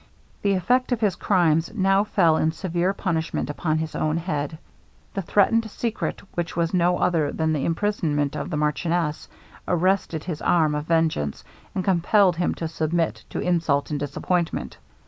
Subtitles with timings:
[0.41, 4.57] The effect of his crimes now fell in severe punishment upon his own head.
[5.13, 9.27] The threatened secret, which was no other than the imprisonment of the marchioness,
[9.67, 11.43] arrested his arm of vengeance,
[11.75, 14.77] and compelled him to submit to insult and disappointment.